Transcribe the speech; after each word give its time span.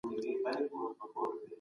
جرار 0.23 1.35